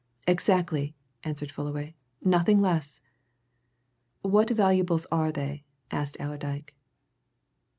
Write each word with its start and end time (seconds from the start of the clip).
"Exactly!" 0.25 0.95
answered 1.23 1.51
Fullaway. 1.51 1.93
"Nothing 2.23 2.57
less!" 2.57 3.01
"What 4.23 4.49
valuables 4.49 5.05
are 5.11 5.31
they?" 5.31 5.63
asked 5.91 6.17
Allerdyke. 6.19 6.75